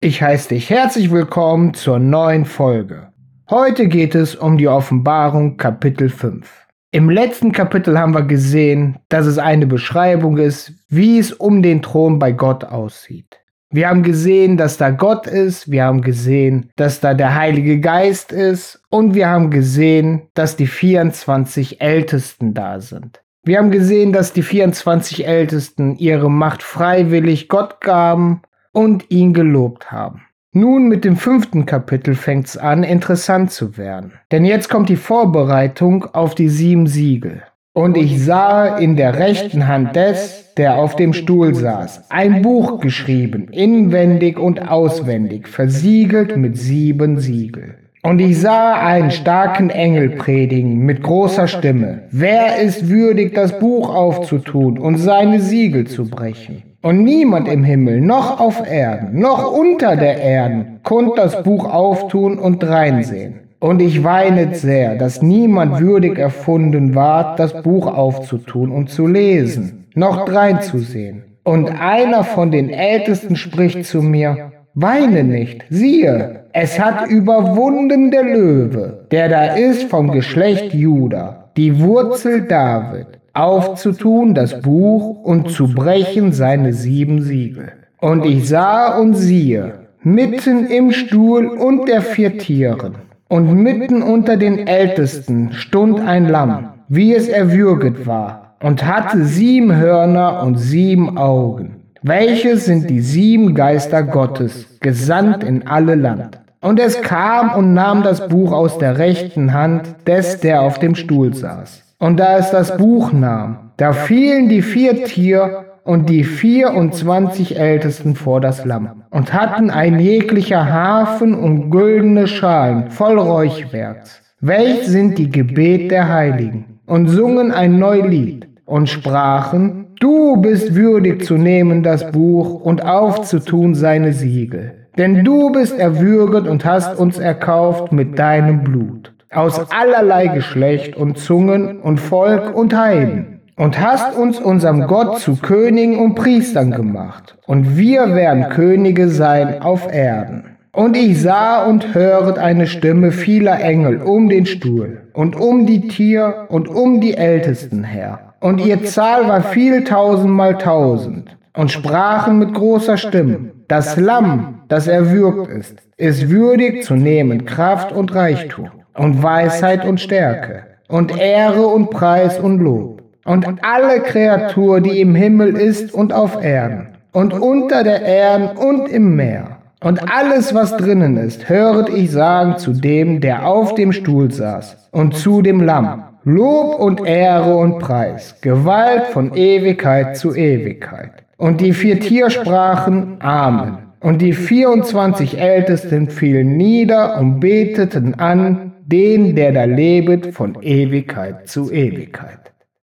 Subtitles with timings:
[0.00, 3.14] Ich heiße dich herzlich willkommen zur neuen Folge.
[3.48, 6.66] Heute geht es um die Offenbarung Kapitel 5.
[6.90, 11.80] Im letzten Kapitel haben wir gesehen, dass es eine Beschreibung ist, wie es um den
[11.80, 13.40] Thron bei Gott aussieht.
[13.70, 18.32] Wir haben gesehen, dass da Gott ist, wir haben gesehen, dass da der Heilige Geist
[18.32, 23.22] ist und wir haben gesehen, dass die 24 Ältesten da sind.
[23.44, 28.42] Wir haben gesehen, dass die 24 Ältesten ihre Macht freiwillig Gott gaben
[28.76, 30.20] und ihn gelobt haben.
[30.52, 34.12] Nun mit dem fünften Kapitel fängt's an, interessant zu werden.
[34.30, 37.42] Denn jetzt kommt die Vorbereitung auf die sieben Siegel.
[37.72, 42.80] Und ich sah in der rechten Hand des, der auf dem Stuhl saß, ein Buch
[42.80, 47.76] geschrieben, inwendig und auswendig, versiegelt mit sieben Siegel.
[48.06, 52.02] Und ich sah einen starken Engel predigen mit großer Stimme.
[52.12, 56.62] Wer ist würdig, das Buch aufzutun und seine Siegel zu brechen?
[56.82, 62.38] Und niemand im Himmel, noch auf Erden, noch unter der Erden, konnte das Buch auftun
[62.38, 63.40] und reinsehen.
[63.58, 69.88] Und ich weinet sehr, dass niemand würdig erfunden ward, das Buch aufzutun und zu lesen,
[69.96, 71.24] noch dreinzusehen.
[71.42, 78.24] Und einer von den Ältesten spricht zu mir, Weine nicht, siehe, es hat überwunden der
[78.24, 85.72] Löwe, der da ist vom Geschlecht Juda, die Wurzel David aufzutun das Buch und zu
[85.72, 87.72] brechen seine sieben Siegel.
[88.02, 92.96] Und ich sah und siehe, mitten im Stuhl und der vier Tieren,
[93.28, 99.74] und mitten unter den Ältesten stund ein Lamm, wie es erwürget war, und hatte sieben
[99.74, 101.76] Hörner und sieben Augen.
[102.08, 106.38] Welche sind die sieben Geister Gottes, gesandt in alle Land.
[106.60, 110.94] Und es kam und nahm das Buch aus der rechten Hand des, der auf dem
[110.94, 111.82] Stuhl saß.
[111.98, 118.14] Und da es das Buch nahm, da fielen die vier Tier und die vierundzwanzig Ältesten
[118.14, 124.22] vor das Lamm und hatten ein jeglicher Hafen und güldene Schalen voll Räuchwerks.
[124.40, 130.74] Welch sind die Gebet der Heiligen und sungen ein neu Lied und sprachen, du bist
[130.74, 134.72] würdig zu nehmen das Buch und aufzutun seine Siegel.
[134.98, 141.18] Denn du bist erwürget und hast uns erkauft mit deinem Blut aus allerlei Geschlecht und
[141.18, 147.36] Zungen und Volk und Heiden und hast uns unserem Gott zu Königen und Priestern gemacht,
[147.46, 150.56] und wir werden Könige sein auf Erden.
[150.72, 155.88] Und ich sah und höret eine Stimme vieler Engel um den Stuhl und um die
[155.88, 158.25] Tier und um die Ältesten her.
[158.40, 164.86] Und ihr Zahl war viel tausendmal tausend und sprachen mit großer Stimme, das Lamm, das
[164.86, 171.66] erwürgt ist, ist würdig zu nehmen Kraft und Reichtum und Weisheit und Stärke und Ehre
[171.66, 177.32] und Preis und Lob und alle Kreatur, die im Himmel ist und auf Erden und
[177.32, 182.72] unter der Erde und im Meer und alles, was drinnen ist, höret ich sagen zu
[182.72, 186.04] dem, der auf dem Stuhl saß und zu dem Lamm.
[186.28, 191.24] Lob und Ehre und Preis, Gewalt von Ewigkeit zu Ewigkeit.
[191.36, 193.92] Und die vier Tier sprachen Amen.
[194.00, 201.46] Und die 24 Ältesten fielen nieder und beteten an den, der da lebet von Ewigkeit
[201.46, 202.52] zu Ewigkeit.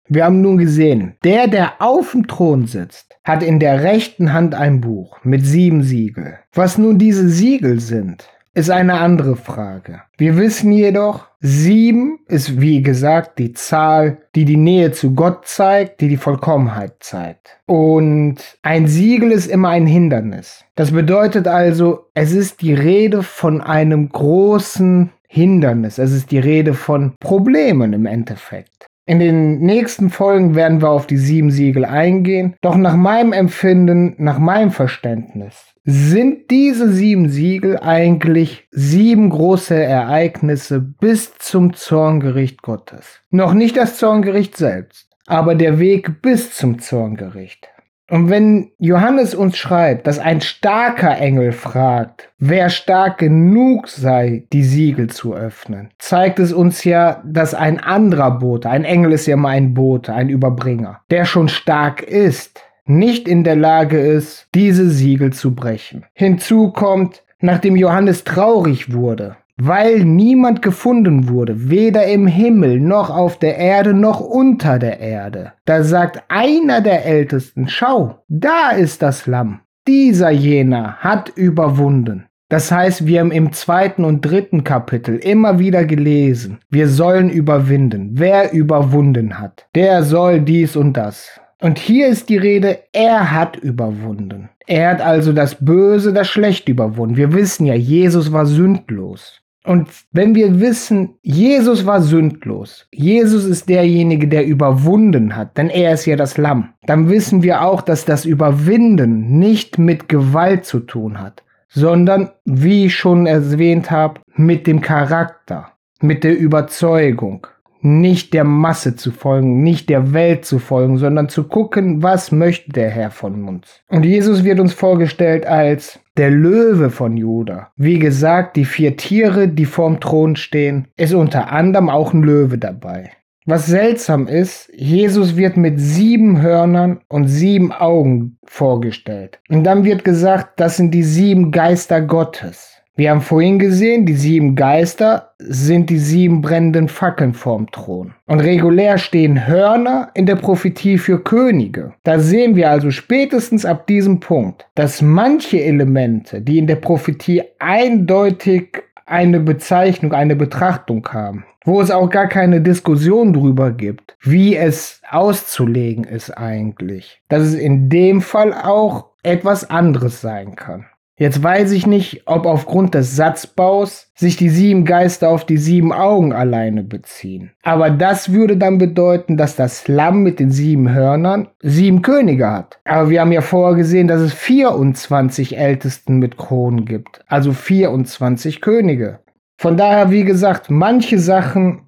[0.09, 4.55] Wir haben nun gesehen, der, der auf dem Thron sitzt, hat in der rechten Hand
[4.55, 6.33] ein Buch mit sieben Siegel.
[6.53, 10.01] Was nun diese Siegel sind, ist eine andere Frage.
[10.17, 16.01] Wir wissen jedoch, sieben ist wie gesagt die Zahl, die die Nähe zu Gott zeigt,
[16.01, 17.59] die die Vollkommenheit zeigt.
[17.65, 20.65] Und ein Siegel ist immer ein Hindernis.
[20.75, 25.97] Das bedeutet also, es ist die Rede von einem großen Hindernis.
[25.97, 28.87] Es ist die Rede von Problemen im Endeffekt.
[29.05, 32.55] In den nächsten Folgen werden wir auf die sieben Siegel eingehen.
[32.61, 40.79] Doch nach meinem Empfinden, nach meinem Verständnis, sind diese sieben Siegel eigentlich sieben große Ereignisse
[40.79, 43.21] bis zum Zorngericht Gottes.
[43.31, 47.67] Noch nicht das Zorngericht selbst, aber der Weg bis zum Zorngericht.
[48.11, 54.65] Und wenn Johannes uns schreibt, dass ein starker Engel fragt, wer stark genug sei, die
[54.65, 59.35] Siegel zu öffnen, zeigt es uns ja, dass ein anderer Bote, ein Engel ist ja
[59.35, 64.89] immer ein Bote, ein Überbringer, der schon stark ist, nicht in der Lage ist, diese
[64.89, 66.03] Siegel zu brechen.
[66.11, 73.37] Hinzu kommt, nachdem Johannes traurig wurde, weil niemand gefunden wurde, weder im Himmel noch auf
[73.37, 75.53] der Erde noch unter der Erde.
[75.65, 79.59] Da sagt einer der Ältesten, schau, da ist das Lamm.
[79.87, 82.25] Dieser jener hat überwunden.
[82.49, 88.09] Das heißt, wir haben im zweiten und dritten Kapitel immer wieder gelesen, wir sollen überwinden.
[88.13, 91.39] Wer überwunden hat, der soll dies und das.
[91.61, 94.49] Und hier ist die Rede, er hat überwunden.
[94.65, 97.15] Er hat also das Böse, das Schlechte überwunden.
[97.15, 99.40] Wir wissen ja, Jesus war sündlos.
[99.63, 105.93] Und wenn wir wissen, Jesus war sündlos, Jesus ist derjenige, der überwunden hat, denn er
[105.93, 110.79] ist ja das Lamm, dann wissen wir auch, dass das Überwinden nicht mit Gewalt zu
[110.79, 117.45] tun hat, sondern, wie ich schon erwähnt habe, mit dem Charakter, mit der Überzeugung,
[117.83, 122.71] nicht der Masse zu folgen, nicht der Welt zu folgen, sondern zu gucken, was möchte
[122.71, 123.81] der Herr von uns.
[123.89, 127.71] Und Jesus wird uns vorgestellt als der Löwe von Juda.
[127.77, 132.57] Wie gesagt, die vier Tiere, die vorm Thron stehen, ist unter anderem auch ein Löwe
[132.57, 133.11] dabei.
[133.45, 139.39] Was seltsam ist, Jesus wird mit sieben Hörnern und sieben Augen vorgestellt.
[139.49, 142.80] Und dann wird gesagt, das sind die sieben Geister Gottes.
[142.95, 148.13] Wir haben vorhin gesehen, die sieben Geister sind die sieben brennenden Fackeln vorm Thron.
[148.27, 151.93] Und regulär stehen Hörner in der Prophetie für Könige.
[152.03, 157.43] Da sehen wir also spätestens ab diesem Punkt, dass manche Elemente, die in der Prophetie
[157.59, 164.55] eindeutig eine Bezeichnung, eine Betrachtung haben, wo es auch gar keine Diskussion drüber gibt, wie
[164.55, 170.85] es auszulegen ist eigentlich, dass es in dem Fall auch etwas anderes sein kann.
[171.21, 175.93] Jetzt weiß ich nicht, ob aufgrund des Satzbaus sich die sieben Geister auf die sieben
[175.93, 177.51] Augen alleine beziehen.
[177.61, 182.79] Aber das würde dann bedeuten, dass das Lamm mit den sieben Hörnern sieben Könige hat.
[182.85, 187.21] Aber wir haben ja vorher gesehen, dass es 24 Ältesten mit Kronen gibt.
[187.27, 189.19] Also 24 Könige.
[189.59, 191.83] Von daher, wie gesagt, manche Sachen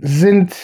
[0.00, 0.54] sind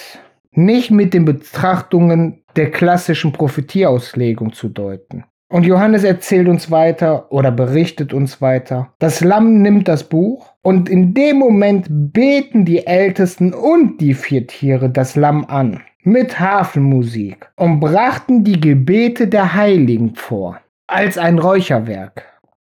[0.53, 5.25] nicht mit den Betrachtungen der klassischen Prophetieauslegung zu deuten.
[5.53, 8.89] Und Johannes erzählt uns weiter oder berichtet uns weiter.
[8.99, 14.47] Das Lamm nimmt das Buch und in dem Moment beten die Ältesten und die vier
[14.47, 21.39] Tiere das Lamm an mit Hafenmusik und brachten die Gebete der Heiligen vor als ein
[21.39, 22.25] Räucherwerk.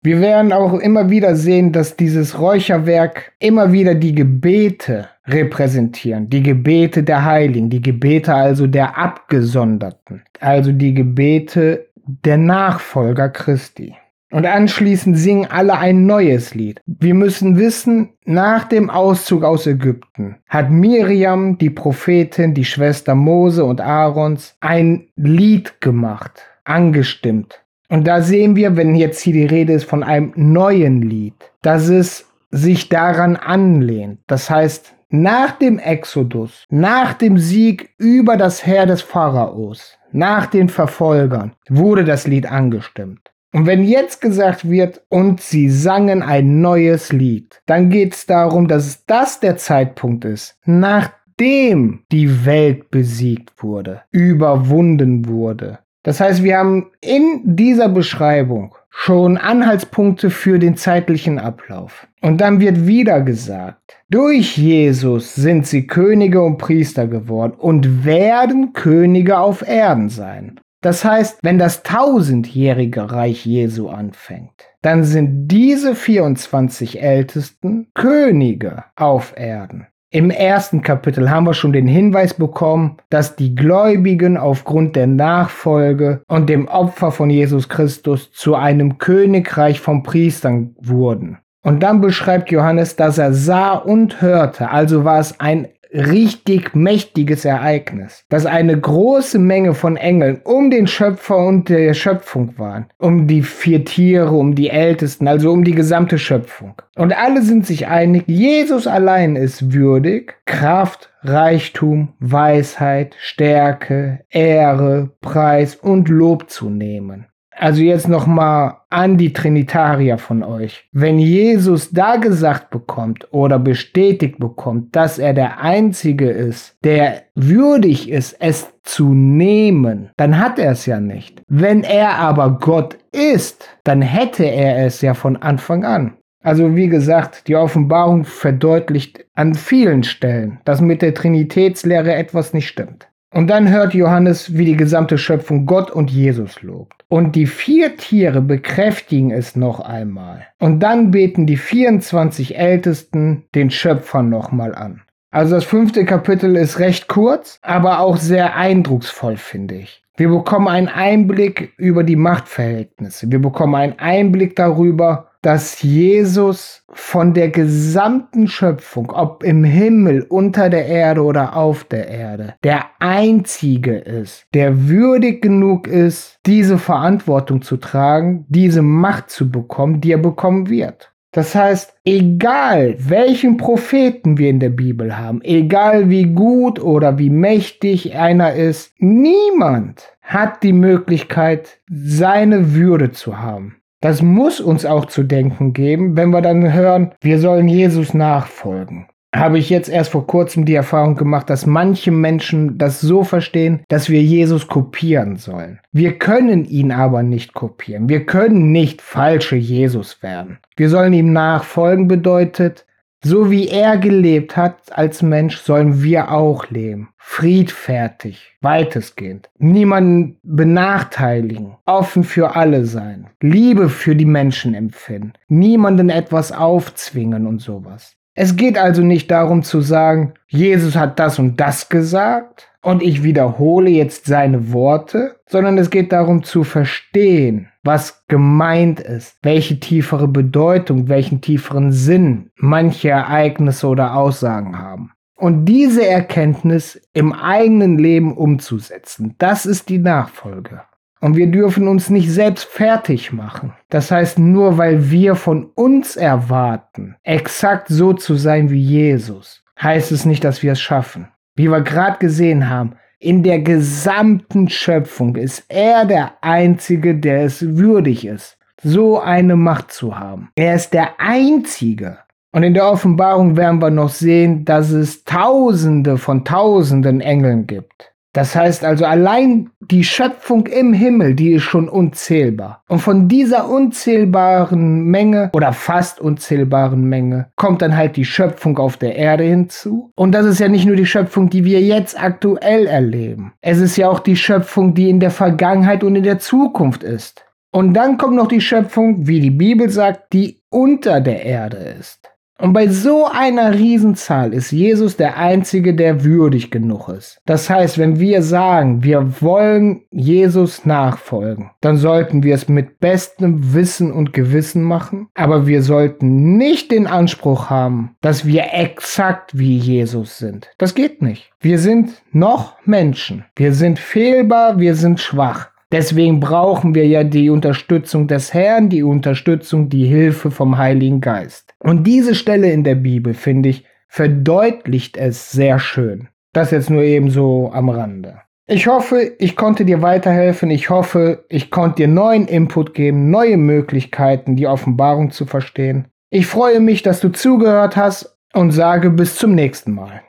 [0.01, 6.41] Wir werden auch immer wieder sehen, dass dieses Räucherwerk immer wieder die Gebete repräsentieren, die
[6.41, 11.88] Gebete der Heiligen, die Gebete also der Abgesonderten, also die Gebete
[12.25, 13.95] der Nachfolger Christi.
[14.31, 16.81] Und anschließend singen alle ein neues Lied.
[16.85, 23.65] Wir müssen wissen, nach dem Auszug aus Ägypten hat Miriam, die Prophetin, die Schwester Mose
[23.65, 27.63] und Aarons, ein Lied gemacht, angestimmt.
[27.89, 31.89] Und da sehen wir, wenn jetzt hier die Rede ist von einem neuen Lied, dass
[31.89, 34.19] es sich daran anlehnt.
[34.27, 40.69] Das heißt, nach dem Exodus, nach dem Sieg über das Heer des Pharaos, nach den
[40.69, 43.31] Verfolgern, wurde das Lied angestimmt.
[43.51, 48.67] Und wenn jetzt gesagt wird, und sie sangen ein neues Lied, dann geht es darum,
[48.67, 55.79] dass das der Zeitpunkt ist, nachdem die Welt besiegt wurde, überwunden wurde.
[56.03, 62.07] Das heißt, wir haben in dieser Beschreibung schon Anhaltspunkte für den zeitlichen Ablauf.
[62.21, 68.73] Und dann wird wieder gesagt, durch Jesus sind sie Könige und Priester geworden und werden
[68.73, 70.59] Könige auf Erden sein.
[70.81, 79.33] Das heißt, wenn das tausendjährige Reich Jesu anfängt, dann sind diese 24 Ältesten Könige auf
[79.35, 79.87] Erden.
[80.11, 86.23] Im ersten Kapitel haben wir schon den Hinweis bekommen, dass die Gläubigen aufgrund der Nachfolge
[86.27, 91.37] und dem Opfer von Jesus Christus zu einem Königreich von Priestern wurden.
[91.61, 97.45] Und dann beschreibt Johannes, dass er sah und hörte, also war es ein richtig mächtiges
[97.45, 103.27] Ereignis, dass eine große Menge von Engeln um den Schöpfer und der Schöpfung waren, um
[103.27, 106.81] die vier Tiere, um die Ältesten, also um die gesamte Schöpfung.
[106.95, 115.75] Und alle sind sich einig, Jesus allein ist würdig, Kraft, Reichtum, Weisheit, Stärke, Ehre, Preis
[115.75, 117.28] und Lob zu nehmen.
[117.59, 120.87] Also jetzt nochmal an die Trinitarier von euch.
[120.93, 128.09] Wenn Jesus da gesagt bekommt oder bestätigt bekommt, dass er der Einzige ist, der würdig
[128.09, 131.43] ist, es zu nehmen, dann hat er es ja nicht.
[131.49, 136.13] Wenn er aber Gott ist, dann hätte er es ja von Anfang an.
[136.41, 142.69] Also wie gesagt, die Offenbarung verdeutlicht an vielen Stellen, dass mit der Trinitätslehre etwas nicht
[142.69, 143.08] stimmt.
[143.31, 147.05] Und dann hört Johannes, wie die gesamte Schöpfung Gott und Jesus lobt.
[147.09, 150.47] Und die vier Tiere bekräftigen es noch einmal.
[150.59, 155.01] Und dann beten die 24 Ältesten den Schöpfer nochmal an.
[155.31, 160.03] Also das fünfte Kapitel ist recht kurz, aber auch sehr eindrucksvoll, finde ich.
[160.17, 163.31] Wir bekommen einen Einblick über die Machtverhältnisse.
[163.31, 170.69] Wir bekommen einen Einblick darüber, dass Jesus von der gesamten Schöpfung, ob im Himmel, unter
[170.69, 177.61] der Erde oder auf der Erde, der Einzige ist, der würdig genug ist, diese Verantwortung
[177.61, 181.11] zu tragen, diese Macht zu bekommen, die er bekommen wird.
[181.31, 187.29] Das heißt, egal welchen Propheten wir in der Bibel haben, egal wie gut oder wie
[187.29, 193.78] mächtig einer ist, niemand hat die Möglichkeit, seine Würde zu haben.
[194.01, 199.07] Das muss uns auch zu denken geben, wenn wir dann hören, wir sollen Jesus nachfolgen
[199.35, 203.81] habe ich jetzt erst vor kurzem die Erfahrung gemacht, dass manche Menschen das so verstehen,
[203.87, 205.79] dass wir Jesus kopieren sollen.
[205.91, 208.09] Wir können ihn aber nicht kopieren.
[208.09, 210.59] Wir können nicht falsche Jesus werden.
[210.75, 212.85] Wir sollen ihm nachfolgen bedeutet,
[213.23, 217.09] so wie er gelebt hat als Mensch, sollen wir auch leben.
[217.17, 219.49] Friedfertig, weitestgehend.
[219.57, 221.77] Niemanden benachteiligen.
[221.85, 223.27] Offen für alle sein.
[223.41, 225.33] Liebe für die Menschen empfinden.
[225.47, 228.15] Niemanden etwas aufzwingen und sowas.
[228.33, 233.23] Es geht also nicht darum zu sagen, Jesus hat das und das gesagt und ich
[233.23, 240.27] wiederhole jetzt seine Worte, sondern es geht darum zu verstehen, was gemeint ist, welche tiefere
[240.27, 245.11] Bedeutung, welchen tieferen Sinn manche Ereignisse oder Aussagen haben.
[245.35, 250.81] Und diese Erkenntnis im eigenen Leben umzusetzen, das ist die Nachfolge.
[251.21, 253.73] Und wir dürfen uns nicht selbst fertig machen.
[253.89, 260.11] Das heißt, nur weil wir von uns erwarten, exakt so zu sein wie Jesus, heißt
[260.11, 261.27] es nicht, dass wir es schaffen.
[261.55, 267.75] Wie wir gerade gesehen haben, in der gesamten Schöpfung ist er der Einzige, der es
[267.77, 270.51] würdig ist, so eine Macht zu haben.
[270.55, 272.19] Er ist der Einzige.
[272.51, 278.13] Und in der Offenbarung werden wir noch sehen, dass es Tausende von Tausenden Engeln gibt.
[278.33, 282.83] Das heißt also, allein die Schöpfung im Himmel, die ist schon unzählbar.
[282.87, 288.97] Und von dieser unzählbaren Menge oder fast unzählbaren Menge kommt dann halt die Schöpfung auf
[288.97, 290.11] der Erde hinzu.
[290.15, 293.53] Und das ist ja nicht nur die Schöpfung, die wir jetzt aktuell erleben.
[293.61, 297.43] Es ist ja auch die Schöpfung, die in der Vergangenheit und in der Zukunft ist.
[297.71, 302.29] Und dann kommt noch die Schöpfung, wie die Bibel sagt, die unter der Erde ist.
[302.59, 307.41] Und bei so einer Riesenzahl ist Jesus der Einzige, der würdig genug ist.
[307.45, 313.73] Das heißt, wenn wir sagen, wir wollen Jesus nachfolgen, dann sollten wir es mit bestem
[313.73, 319.77] Wissen und Gewissen machen, aber wir sollten nicht den Anspruch haben, dass wir exakt wie
[319.77, 320.69] Jesus sind.
[320.77, 321.51] Das geht nicht.
[321.61, 323.45] Wir sind noch Menschen.
[323.55, 325.69] Wir sind fehlbar, wir sind schwach.
[325.91, 331.73] Deswegen brauchen wir ja die Unterstützung des Herrn, die Unterstützung, die Hilfe vom Heiligen Geist.
[331.79, 336.27] Und diese Stelle in der Bibel, finde ich, verdeutlicht es sehr schön.
[336.53, 338.41] Das jetzt nur eben so am Rande.
[338.67, 340.69] Ich hoffe, ich konnte dir weiterhelfen.
[340.69, 346.05] Ich hoffe, ich konnte dir neuen Input geben, neue Möglichkeiten, die Offenbarung zu verstehen.
[346.29, 350.21] Ich freue mich, dass du zugehört hast und sage bis zum nächsten Mal.